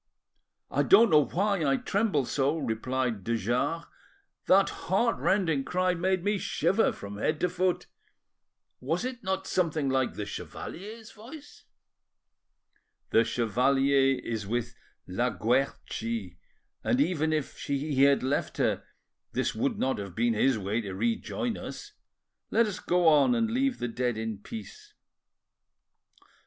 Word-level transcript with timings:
"I 0.71 0.81
don't 0.81 1.11
know 1.11 1.25
why 1.25 1.63
I 1.63 1.77
tremble 1.77 2.25
so," 2.25 2.57
replied 2.57 3.23
de 3.23 3.37
Jars; 3.37 3.85
"that 4.47 4.69
heart 4.89 5.17
rending 5.19 5.63
cry 5.63 5.93
made 5.93 6.23
me 6.23 6.39
shiver 6.39 6.91
from 6.91 7.17
head 7.19 7.39
to 7.41 7.47
foot. 7.49 7.85
Was 8.79 9.05
it 9.05 9.23
not 9.23 9.45
something 9.45 9.89
like 9.89 10.15
the 10.15 10.25
chevalier's 10.25 11.11
voice?" 11.11 11.65
"The 13.11 13.23
chevalier 13.23 14.17
is 14.19 14.47
with 14.47 14.73
La 15.05 15.29
Guerchi, 15.29 16.37
and 16.83 16.99
even 16.99 17.31
if 17.31 17.59
he 17.65 18.01
had 18.01 18.23
left 18.23 18.57
her 18.57 18.83
this 19.33 19.53
would 19.53 19.77
not 19.77 19.99
have 19.99 20.15
been 20.15 20.33
his 20.33 20.57
way 20.57 20.81
to 20.81 20.95
rejoin 20.95 21.59
us. 21.59 21.91
Let 22.49 22.65
us 22.65 22.79
go 22.79 23.07
on 23.07 23.35
and 23.35 23.51
leave 23.51 23.77
the 23.77 23.87
dead 23.87 24.17
in 24.17 24.39
peace." 24.39 24.95